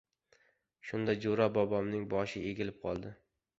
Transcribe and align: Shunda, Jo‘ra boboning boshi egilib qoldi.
Shunda, 0.91 1.15
Jo‘ra 1.27 1.47
boboning 1.59 2.09
boshi 2.17 2.43
egilib 2.55 2.83
qoldi. 2.89 3.15